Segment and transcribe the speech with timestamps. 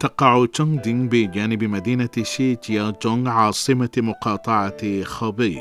[0.00, 5.58] تقع تونغ دينغ بجانب مدينة شي تيا جونغ عاصمة مقاطعة خوبي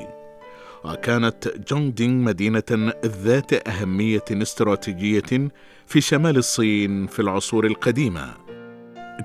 [0.84, 5.50] وكانت جونغ مدينة ذات أهمية استراتيجية
[5.88, 8.34] في شمال الصين في العصور القديمة.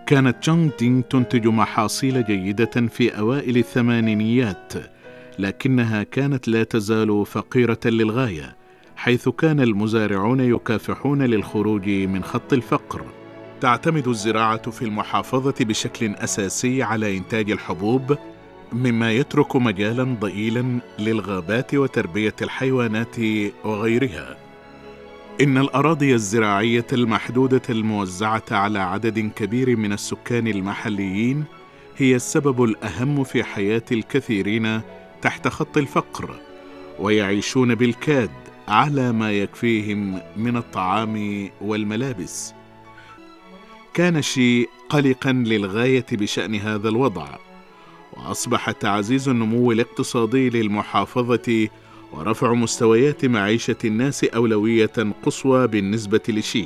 [0.07, 4.73] كانت جونغ دينغ تنتج محاصيل جيدة في أوائل الثمانينيات
[5.39, 8.57] لكنها كانت لا تزال فقيرة للغاية
[8.97, 13.22] حيث كان المزارعون يكافحون للخروج من خط الفقر.
[13.63, 18.19] تعتمد الزراعة في المحافظة بشكل أساسي على إنتاج الحبوب
[18.73, 23.17] مما يترك مجالا ضئيلا للغابات وتربية الحيوانات
[23.65, 24.37] وغيرها.
[25.41, 31.45] إن الأراضي الزراعية المحدودة الموزعة على عدد كبير من السكان المحليين
[31.97, 34.81] هي السبب الأهم في حياة الكثيرين
[35.23, 36.35] تحت خط الفقر
[36.99, 38.31] ويعيشون بالكاد
[38.69, 42.55] على ما يكفيهم من الطعام والملابس.
[43.95, 47.29] كان شي قلقا للغاية بشأن هذا الوضع
[48.13, 51.69] واصبح تعزيز النمو الاقتصادي للمحافظة
[52.13, 56.65] ورفع مستويات معيشة الناس أولوية قصوى بالنسبة لشي.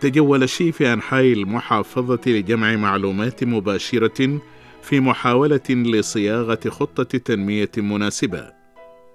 [0.00, 4.40] تجول شي في أنحاء المحافظة لجمع معلومات مباشرة
[4.82, 8.61] في محاولة لصياغة خطة تنمية مناسبة.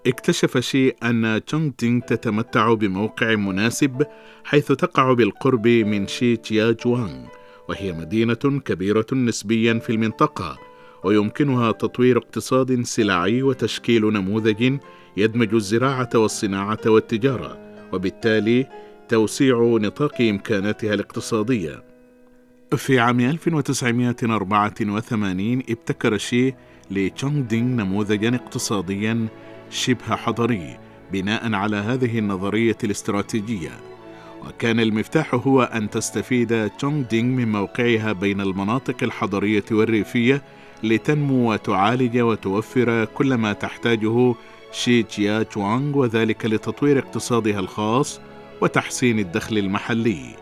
[0.08, 4.06] اكتشف شي أن تشونغ تينغ تتمتع بموقع مناسب
[4.44, 7.26] حيث تقع بالقرب من شي تيا جوانغ
[7.70, 10.58] وهي مدينة كبيرة نسبيا في المنطقة
[11.04, 14.78] ويمكنها تطوير اقتصاد سلعي وتشكيل نموذج
[15.18, 17.58] يدمج الزراعة والصناعة والتجارة
[17.94, 18.68] وبالتالي
[19.10, 21.84] توسيع نطاق إمكاناتها الاقتصادية.
[22.76, 26.54] في عام 1984 ابتكر شي
[26.92, 29.28] لتشونغ دينغ نموذجا اقتصاديا
[29.70, 30.78] شبه حضري
[31.12, 33.72] بناء على هذه النظرية الاستراتيجية.
[34.48, 40.42] وكان المفتاح هو أن تستفيد تشونغ دينغ من موقعها بين المناطق الحضرية والريفية
[40.84, 44.36] لتنمو وتعالج وتوفر كل ما تحتاجه
[44.72, 48.22] شي جيا تشوانغ وذلك لتطوير اقتصادها الخاص
[48.62, 50.36] وتحسين الدخل المحلي.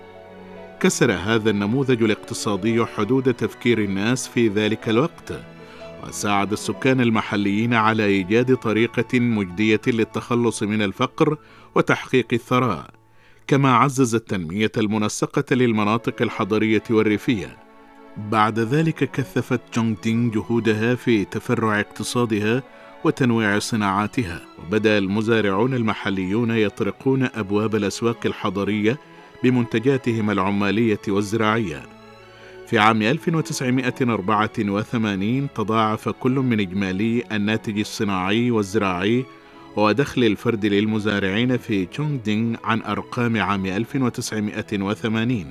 [0.79, 5.33] كسر هذا النموذج الاقتصادي حدود تفكير الناس في ذلك الوقت.
[6.07, 11.37] وساعد السكان المحليين على إيجاد طريقة مجدية للتخلص من الفقر
[11.75, 12.89] وتحقيق الثراء
[13.47, 17.57] كما عزز التنمية المنسقة للمناطق الحضرية والريفية.
[18.17, 22.63] بعد ذلك كثفت جونغ دينغ جهودها في تفرع اقتصادها
[23.03, 28.99] وتنويع صناعاتها وبدأ المزارعون المحليون يطرقون أبواب الأسواق الحضرية
[29.43, 31.94] بمنتجاتهم العمالية والزراعية.
[32.67, 39.25] في عام 1984 تضاعف كل من إجمالي الناتج الصناعي والزراعي
[39.75, 45.45] ودخل الفرد للمزارعين في تشونغدينغ عن أرقام عام 1980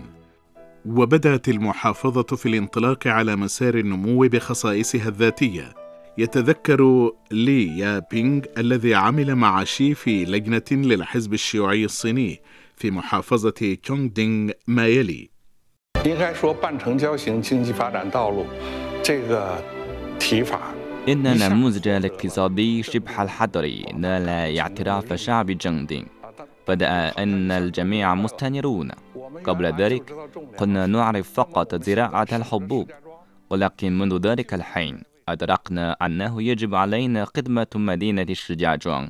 [0.87, 5.75] وبدأت المحافظة في الانطلاق على مسار النمو بخصائصها الذاتية.
[6.19, 12.41] يتذكر لي يا بينغ الذي عمل مع شي في لجنة للحزب الشيوعي الصيني
[12.77, 15.34] في محافظة تشونغدينغ ما يلي.
[16.06, 18.46] 应该说半城郊型经济发展道路
[19.04, 19.62] 这个
[20.18, 20.74] 提法
[21.08, 26.06] إن النموذج الاقتصادي شبه الحضري نال اعتراف شعب جندين
[26.68, 26.90] بدأ
[27.24, 28.92] أن الجميع مستنيرون
[29.44, 30.14] قبل ذلك
[30.60, 32.92] كنا نعرف فقط زراعة الحبوب
[33.50, 39.10] ولكن منذ ذلك الحين أدركنا أنه يجب علينا خدمة مدينة شجاجون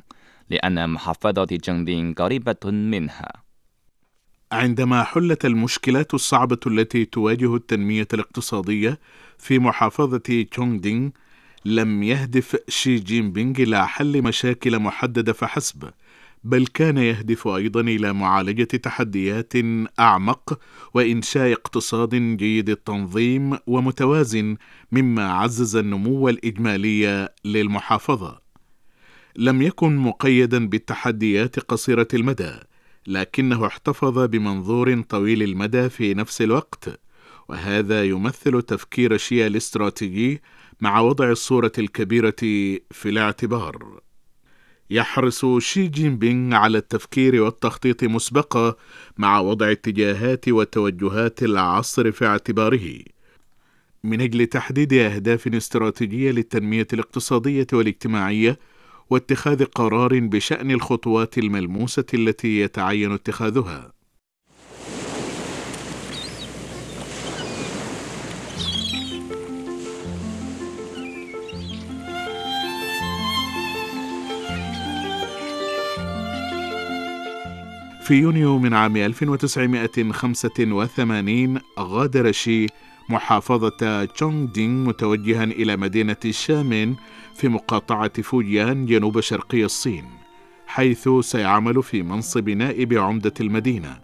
[0.50, 3.43] لأن محافظة جندين قريبة منها
[4.51, 8.99] عندما حلت المشكلات الصعبة التي تواجه التنمية الاقتصادية
[9.37, 11.09] في محافظة تشونغدينغ
[11.65, 15.89] لم يهدف شي جين بينغ إلى حل مشاكل محددة فحسب
[16.43, 19.53] بل كان يهدف أيضا إلى معالجة تحديات
[19.99, 20.59] أعمق
[20.93, 24.57] وإنشاء اقتصاد جيد التنظيم ومتوازن
[24.91, 28.41] مما عزز النمو الإجمالي للمحافظة.
[29.35, 32.51] لم يكن مقيدا بالتحديات قصيرة المدى
[33.07, 36.99] لكنه احتفظ بمنظور طويل المدى في نفس الوقت
[37.49, 40.41] وهذا يمثل تفكير شيا الاستراتيجي
[40.81, 42.35] مع وضع الصورة الكبيرة
[42.91, 44.01] في الاعتبار.
[44.89, 48.75] يحرص شي جين بينغ على التفكير والتخطيط مسبقا
[49.17, 52.99] مع وضع اتجاهات وتوجهات العصر في اعتباره.
[54.03, 58.59] من أجل تحديد أهداف استراتيجية للتنمية الاقتصادية والاجتماعية
[59.09, 63.95] واتخاذ قرار بشأن الخطوات الملموسة التي يتعين اتخاذها.
[78.05, 82.67] في يونيو من عام 1985 غادر شي
[83.09, 86.95] محافظة تشونغ دينغ متوجها إلى مدينة شامين
[87.35, 90.05] في مقاطعة فوجيان جنوب شرقي الصين
[90.67, 93.99] حيث سيعمل في منصب نائب عمدة المدينة.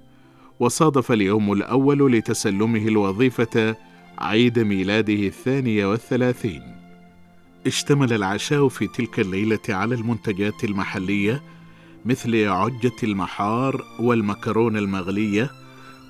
[0.59, 3.75] وصادف اليوم الأول لتسلمه الوظيفة
[4.17, 6.61] عيد ميلاده الثاني والثلاثين.
[7.67, 11.43] اشتمل العشاء في تلك الليلة على المنتجات المحلية
[12.05, 15.51] مثل عجة المحار والمكرونة المغلية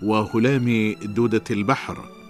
[0.03, 2.20] وهلام دودة البحر.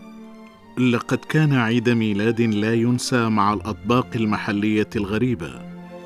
[0.78, 5.62] لقد كان عيد ميلاد لا ينسى مع الأطباق المحلية الغريبة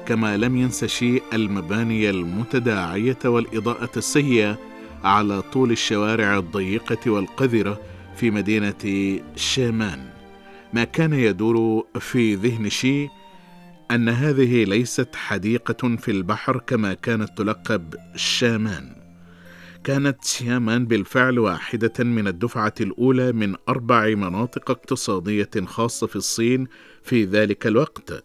[0.05, 4.57] كما لم ينس شيء المباني المتداعية والإضاءة السيئة
[5.03, 7.81] على طول الشوارع الضيقة والقذرة
[8.15, 10.09] في مدينة شامان.
[10.73, 13.07] ما كان يدور في ذهن شي
[13.91, 19.04] أن هذه ليست حديقة في البحر كما كانت تلقب شامان.
[19.85, 26.67] كانت شيامان بالفعل واحدة من الدفعة الأولى من أربع مناطق اقتصادية خاصة في الصين
[27.03, 28.23] في ذلك الوقت.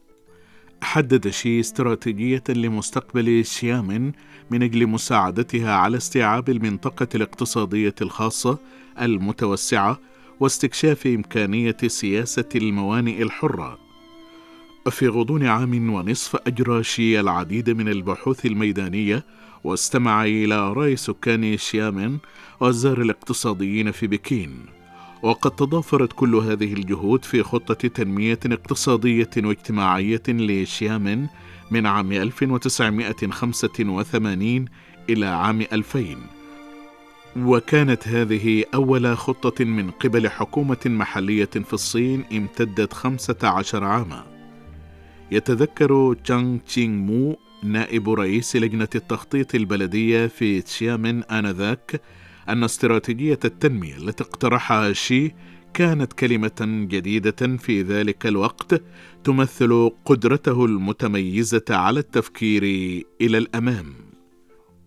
[0.83, 4.13] حدد شي استراتيجية لمستقبل شيامن
[4.51, 8.59] من أجل مساعدتها على استيعاب المنطقة الاقتصادية الخاصة
[9.01, 10.01] المتوسعة
[10.41, 13.90] واستكشاف إمكانية سياسة الموانئ الحرة.
[14.89, 19.25] في غضون عام ونصف أجرى شي العديد من البحوث الميدانية
[19.65, 22.19] واستمع إلى آراء سكان شيامن
[22.61, 24.67] وزار الاقتصاديين في بكين.
[25.23, 31.27] وقد تضافرت كل هذه الجهود في خطة تنمية اقتصادية واجتماعية لشيامن
[31.71, 34.65] من عام 1985
[35.11, 36.17] إلى عام 2000
[37.37, 44.30] وكانت هذه أول خطة من قبل حكومة محلية في الصين امتدت 15 عاما.
[45.33, 52.03] يتذكر تشانغ تشينغ مو نائب رئيس لجنة التخطيط البلدية في تشيامن آنذاك
[52.49, 55.35] أن استراتيجية التنمية التي اقترحها شي
[55.75, 58.83] كانت كلمة جديدة في ذلك الوقت
[59.25, 62.63] تمثل قدرته المتميزة على التفكير
[63.21, 63.95] إلى الأمام.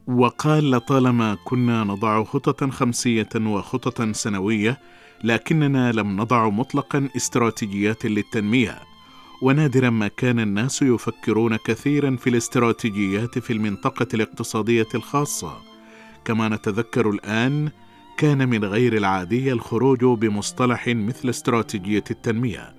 [0.08, 4.80] وقال لطالما كنا نضع خططا خمسية وخططا سنوية
[5.24, 8.93] لكننا لم نضع مطلقا استراتيجيات للتنمية
[9.44, 15.58] ونادرا ما كان الناس يفكرون كثيرا في الاستراتيجيات في المنطقة الاقتصادية الخاصة.
[16.26, 17.70] كما نتذكر الآن
[18.18, 22.76] كان من غير العادي الخروج بمصطلح مثل استراتيجية التنمية.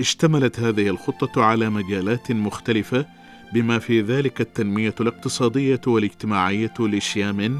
[0.00, 3.06] اشتملت هذه الخطة على مجالات مختلفة
[3.54, 7.58] بما في ذلك التنمية الاقتصادية والاجتماعية لشيامن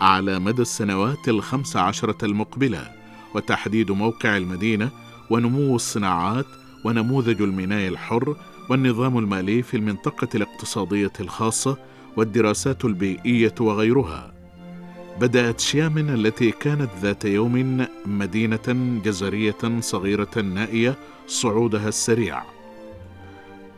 [0.00, 2.90] على مدى السنوات الخمس عشرة المقبلة
[3.34, 4.90] وتحديد موقع المدينة
[5.30, 6.46] ونمو الصناعات
[6.84, 8.36] ونموذج الميناء الحر
[8.70, 11.76] والنظام المالي في المنطقة الاقتصادية الخاصة
[12.16, 14.32] والدراسات البيئية وغيرها.
[15.20, 22.42] بدأت شيامن التي كانت ذات يوم مدينة جزرية صغيرة نائية صعودها السريع.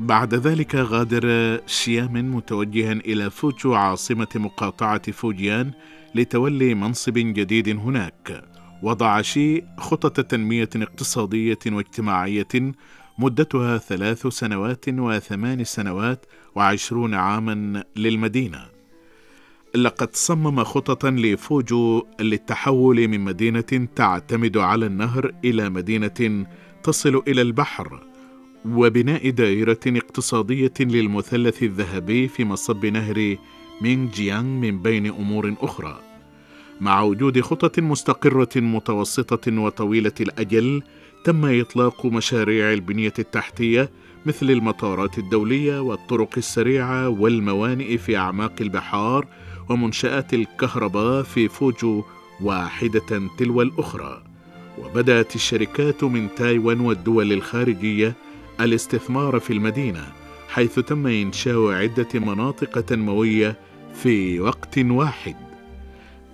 [0.01, 5.71] بعد ذلك غادر شيامن متوجها إلى فوجو عاصمة مقاطعة فوجيان
[6.15, 8.56] لتولي منصب جديد هناك.
[8.83, 12.73] وضع شي خطط تنمية اقتصادية واجتماعية
[13.19, 18.67] مدتها ثلاث سنوات وثمان سنوات وعشرون عاما للمدينة.
[19.75, 26.47] لقد صمم خططا لفوجو للتحول من مدينة تعتمد على النهر إلى مدينة
[26.83, 28.01] تصل إلى البحر
[28.65, 33.37] وبناء دائرة اقتصادية للمثلث الذهبي في مصب نهر
[33.81, 36.01] مينغ جيانغ من بين أمور أخرى.
[36.81, 40.83] مع وجود خطط مستقرة متوسطة وطويلة الأجل
[41.25, 43.91] تم إطلاق مشاريع البنية التحتية
[44.27, 49.27] مثل المطارات الدولية والطرق السريعة والموانئ في أعماق البحار
[49.69, 52.05] ومنشآت الكهرباء في فوجو
[52.41, 54.23] واحدة تلو الأخرى.
[54.79, 58.15] وبدأت الشركات من تايوان والدول الخارجية
[58.61, 60.13] الاستثمار في المدينة
[60.49, 63.57] حيث تم إنشاء عدة مناطق تنموية
[63.95, 65.46] في وقت واحد.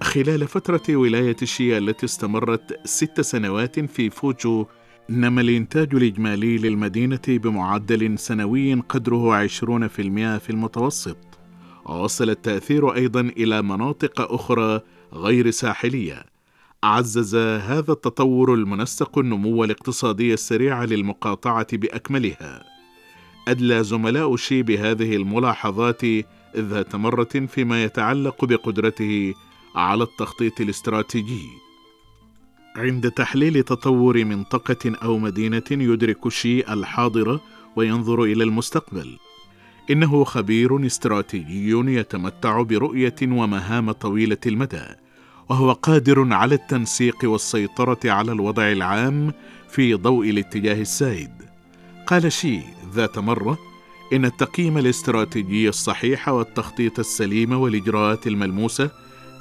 [0.02, 4.66] خلال فترة ولاية الشيا التي استمرت ست سنوات في فوجو
[5.11, 11.16] نما الإنتاج الإجمالي للمدينة بمعدل سنوي قدره 20% في المتوسط.
[11.87, 14.80] ووصل التأثير أيضا إلى مناطق أخرى
[15.12, 16.25] غير ساحلية.
[16.85, 22.64] عزز هذا التطور المنسق النمو الاقتصادي السريع للمقاطعة بأكملها.
[23.49, 26.02] أدلى زملاء شي بهذه الملاحظات
[26.56, 29.35] ذات مرة فيما يتعلق بقدرته
[29.75, 31.49] على التخطيط الاستراتيجي.
[32.76, 37.41] عند تحليل تطور منطقة أو مدينة يدرك شي الحاضر
[37.76, 39.19] وينظر إلى المستقبل.
[39.91, 44.85] إنه خبير استراتيجي يتمتع برؤية ومهام طويلة المدى
[45.49, 49.33] وهو قادر على التنسيق والسيطرة على الوضع العام
[49.69, 51.33] في ضوء الاتجاه السائد.
[52.07, 52.61] قال شي
[52.95, 53.59] ذات مرة
[54.12, 58.91] إن التقييم الاستراتيجي الصحيح والتخطيط السليم والإجراءات الملموسة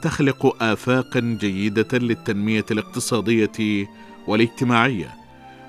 [0.01, 3.87] تخلق آفاقا جيدة للتنمية الاقتصادية
[4.27, 5.15] والاجتماعية.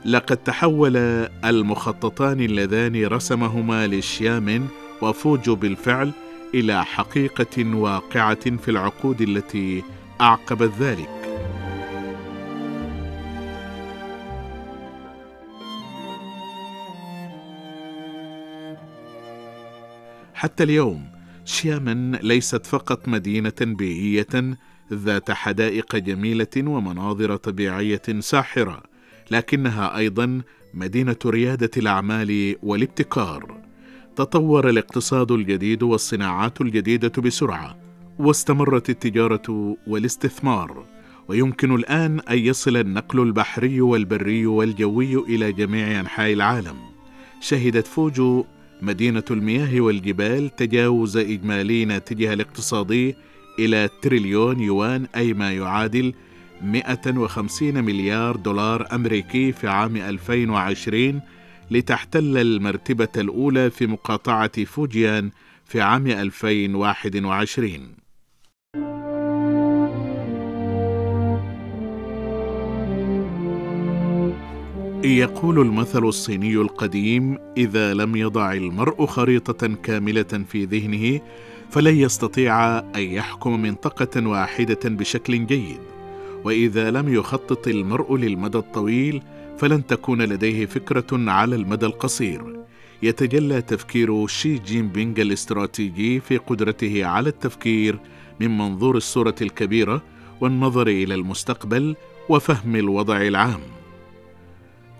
[0.04, 0.96] لقد تحول
[1.44, 4.66] المخططان اللذان رسمهما لشيامن
[5.02, 6.12] وفوجو بالفعل
[6.54, 9.82] إلى حقيقة واقعة في العقود التي
[10.20, 11.08] أعقبت ذلك.
[20.34, 21.11] حتى اليوم
[21.44, 24.56] شيامن ليست فقط مدينة بيئية
[24.92, 28.82] ذات حدائق جميلة ومناظر طبيعية ساحرة،
[29.30, 30.40] لكنها أيضا
[30.74, 33.62] مدينة ريادة الأعمال والابتكار.
[34.16, 37.78] تطور الاقتصاد الجديد والصناعات الجديدة بسرعة،
[38.18, 40.86] واستمرت التجارة والاستثمار،
[41.28, 46.76] ويمكن الآن أن يصل النقل البحري والبري والجوي إلى جميع أنحاء العالم.
[47.40, 48.44] شهدت فوجو
[48.82, 53.16] مدينة المياه والجبال تجاوز إجمالي ناتجها الاقتصادي
[53.58, 56.14] إلى تريليون يوان أي ما يعادل
[56.62, 61.20] 150 مليار دولار أمريكي في عام 2020
[61.70, 65.30] لتحتل المرتبة الأولى في مقاطعة فوجيان
[65.66, 68.01] في عام 2021
[75.04, 81.20] يقول المثل الصيني القديم إذا لم يضع المرء خريطة كاملة في ذهنه
[81.70, 85.80] فلن يستطيع أن يحكم منطقة واحدة بشكل جيد.
[86.44, 89.22] وإذا لم يخطط المرء للمدى الطويل
[89.58, 92.64] فلن تكون لديه فكرة على المدى القصير.
[93.02, 97.98] يتجلى تفكير شي جين بينغ الاستراتيجي في قدرته على التفكير
[98.40, 100.02] من منظور الصورة الكبيرة
[100.40, 101.96] والنظر إلى المستقبل
[102.28, 103.81] وفهم الوضع العام.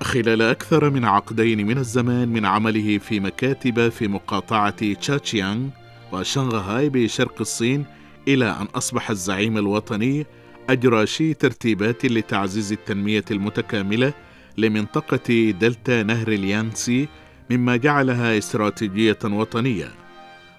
[0.01, 5.69] خلال أكثر من عقدين من الزمان من عمله في مكاتب في مقاطعة تشاتشيانغ
[6.13, 7.85] وشنغهاي بشرق الصين
[8.29, 10.27] إلى أن أصبح الزعيم الوطني
[10.71, 14.13] أجرى شي ترتيبات لتعزيز التنمية المتكاملة
[14.59, 17.09] لمنطقة دلتا نهر اليانغسي
[17.51, 19.89] مما جعلها استراتيجية وطنية.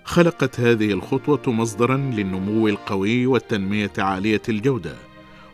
[0.04, 4.96] خلقت هذه الخطوة مصدرا للنمو القوي والتنمية عالية الجودة،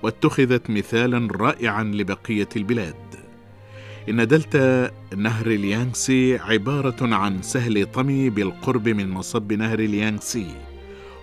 [0.04, 3.29] واتخذت مثالا رائعا لبقية البلاد.
[4.10, 10.48] إن دلتا نهر اليانغسي عبارة عن سهل طمي بالقرب من مصب نهر اليانغسي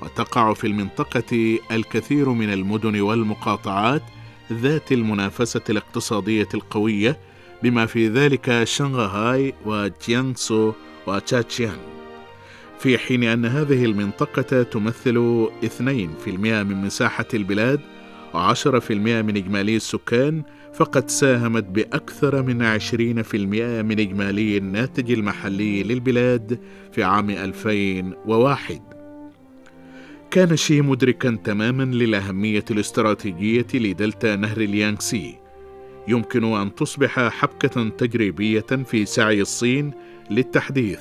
[0.02, 4.02] وتقع في المنطقة الكثير من المدن والمقاطعات
[4.52, 7.18] ذات المنافسة الاقتصادية القوية
[7.62, 10.72] بما في ذلك شنغهاي وجيانسو
[11.06, 11.78] وتشاتشيان.
[12.78, 15.80] في حين أن هذه المنطقة تمثل 2%
[16.62, 17.80] من مساحة البلاد
[18.34, 20.42] و10% من إجمالي السكان
[20.76, 26.58] فقد ساهمت بأكثر من عشرين في المئة من إجمالي الناتج المحلي للبلاد
[26.92, 28.80] في عام 2001
[30.30, 35.34] كان شي مدركا تماما للأهمية الاستراتيجية لدلتا نهر اليانغسي.
[36.08, 39.92] يمكن أن تصبح حبكة تجريبية في سعي الصين
[40.30, 41.00] للتحديث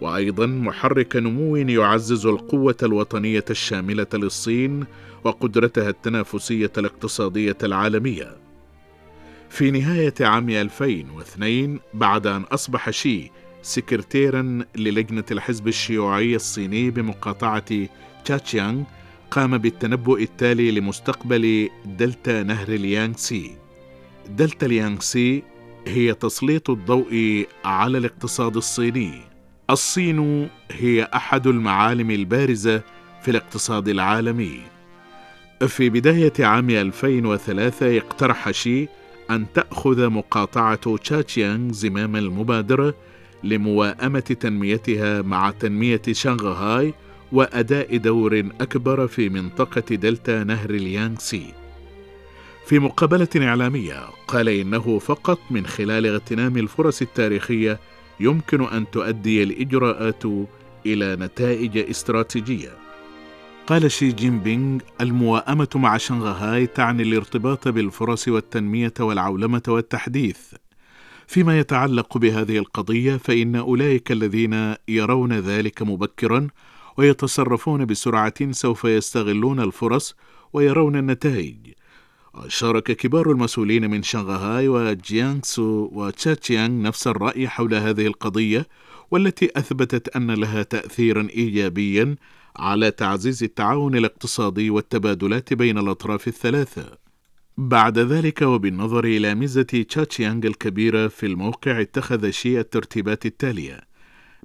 [0.00, 4.84] وأيضا محرك نمو يعزز القوة الوطنية الشاملة للصين
[5.24, 8.43] وقدرتها التنافسية الاقتصادية العالمية.
[9.54, 13.30] في نهاية عام 2002 بعد أن أصبح شي
[13.62, 17.64] سكرتيرا للجنة الحزب الشيوعي الصيني بمقاطعة
[18.24, 18.82] تشاتشيانغ
[19.30, 23.56] قام بالتنبؤ التالي لمستقبل دلتا نهر اليانغسي.
[24.28, 25.42] دلتا اليانغسي
[25.86, 29.20] هي تسليط الضوء على الاقتصاد الصيني.
[29.70, 32.82] الصين هي أحد المعالم البارزة
[33.22, 34.60] في الاقتصاد العالمي.
[35.68, 38.88] في بداية عام 2003 اقترح شي
[39.30, 42.94] أن تأخذ مقاطعة تشاتشيانغ زمام المبادرة
[43.44, 46.94] لمواءمة تنميتها مع تنمية شنغهاي
[47.32, 51.54] وأداء دور أكبر في منطقة دلتا نهر اليانغسي.
[52.66, 57.80] في مقابلة إعلامية قال إنه فقط من خلال اغتنام الفرص التاريخية
[58.20, 60.24] يمكن أن تؤدي الإجراءات
[60.86, 62.83] إلى نتائج استراتيجية.
[63.66, 70.38] قال شي جين بينغ المواءمة مع شنغهاي تعني الارتباط بالفرص والتنمية والعولمة والتحديث.
[71.26, 76.48] فيما يتعلق بهذه القضية فإن أولئك الذين يرون ذلك مبكرا
[76.96, 80.14] ويتصرفون بسرعة سوف يستغلون الفرص
[80.52, 81.56] ويرون النتائج.
[82.48, 88.66] شارك كبار المسؤولين من شنغهاي وجيانغسو وتشاتشيانغ نفس الرأي حول هذه القضية
[89.10, 92.16] والتي أثبتت أن لها تأثيرا إيجابيا
[92.56, 96.98] على تعزيز التعاون الاقتصادي والتبادلات بين الأطراف الثلاثة.
[97.58, 103.80] بعد ذلك وبالنظر إلى ميزة تشاتشيانغ الكبيرة في الموقع اتخذ شي الترتيبات التالية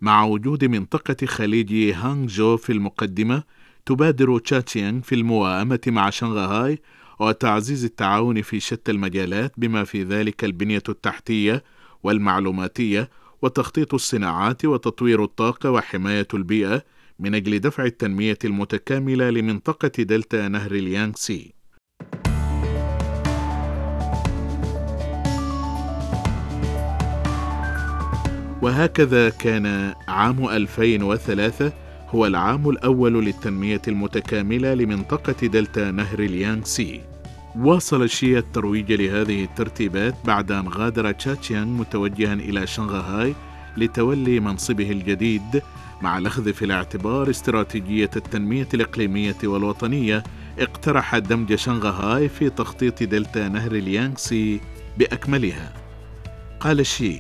[0.02, 3.44] مع وجود منطقة خليج هانغجو في المقدمة
[3.86, 6.80] تبادر تشاتشيانغ في المواءمة مع شنغهاي
[7.20, 11.64] وتعزيز التعاون في شتى المجالات بما في ذلك البنية التحتية
[12.04, 13.10] والمعلوماتية
[13.42, 16.84] وتخطيط الصناعات وتطوير الطاقة وحماية البيئة
[17.20, 21.54] من أجل دفع التنمية المتكاملة لمنطقة دلتا نهر اليانغسي.
[28.62, 31.74] وهكذا كان عام 2003
[32.10, 37.02] هو العام الأول للتنمية المتكاملة لمنطقة دلتا نهر اليانغسي.
[37.56, 43.36] واصل شي الترويج لهذه الترتيبات بعد أن غادر تشاتشيانغ متوجها إلى شنغهاي
[43.78, 45.62] لتولي منصبه الجديد
[46.02, 50.24] مع الأخذ في الاعتبار استراتيجية التنمية الإقليمية والوطنية
[50.60, 54.60] اقترح دمج شنغهاي في تخطيط دلتا نهر اليانغسي
[54.98, 55.74] بأكملها.
[56.60, 57.20] قال شي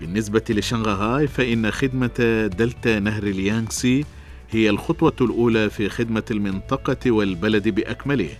[0.00, 4.04] بالنسبة لشنغهاي فإن خدمة دلتا نهر اليانغسي
[4.50, 8.30] هي الخطوة الأولى في خدمة المنطقة والبلد بأكمله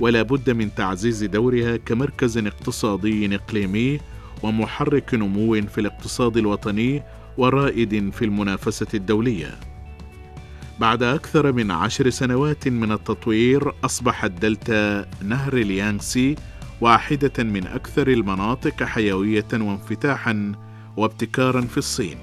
[0.00, 4.00] ولا بد من تعزيز دورها كمركز اقتصادي إقليمي
[4.42, 7.02] ومحرك نمو في الاقتصاد الوطني
[7.38, 9.54] ورائد في المنافسة الدولية.
[10.80, 16.36] بعد أكثر من عشر سنوات من التطوير اصبحت دلتا نهر اليانغسي
[16.80, 20.52] واحدة من أكثر المناطق حيوية وانفتاحا
[20.96, 22.16] وابتكارا في الصين.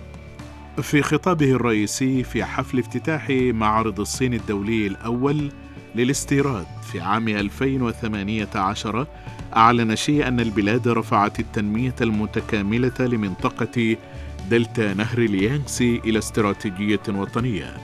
[0.82, 5.52] في خطابه الرئيسي في حفل افتتاح معرض الصين الدولي الأول
[5.96, 9.08] للاستيراد في عام 2018
[9.56, 13.96] أعلن شي أن البلاد رفعت التنمية المتكاملة لمنطقة
[14.50, 17.78] دلتا نهر اليانغسي إلى استراتيجية وطنية.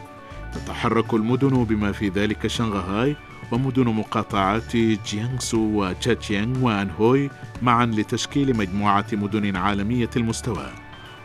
[0.54, 3.16] تتحرك المدن بما في ذلك شنغهاي
[3.52, 7.30] ومدن مقاطعات جيانغسو وتشاتشيانغ وأنهوي
[7.62, 10.70] معا لتشكيل مجموعة مدن عالمية المستوى.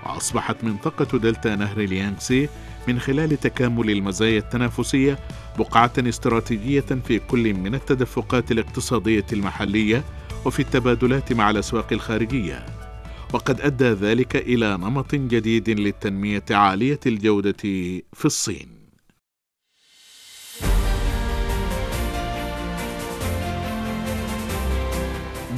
[0.06, 2.48] وأصبحت منطقة دلتا نهر اليانغسي
[2.88, 5.18] من خلال تكامل المزايا التنافسية
[5.58, 10.04] بقعة استراتيجية في كل من التدفقات الاقتصادية المحلية
[10.44, 12.83] وفي التبادلات مع الأسواق الخارجية.
[13.34, 17.56] وقد أدى ذلك إلى نمط جديد للتنمية عالية الجودة
[18.12, 18.68] في الصين.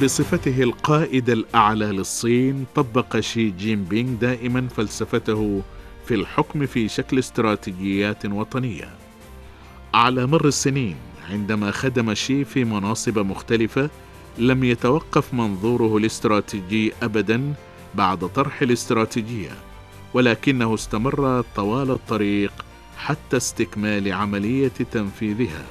[0.03, 5.63] بصفته القائد الأعلى للصين طبق شي جين بينغ دائما فلسفته
[6.05, 8.89] في الحكم في شكل استراتيجيات وطنية.
[9.93, 10.95] على مر السنين
[11.29, 13.89] عندما خدم شي في مناصب مختلفة
[14.37, 17.53] لم يتوقف منظوره الاستراتيجي ابدا
[17.95, 19.51] بعد طرح الاستراتيجية
[20.13, 22.53] ولكنه استمر طوال الطريق
[22.97, 25.65] حتى استكمال عملية تنفيذها.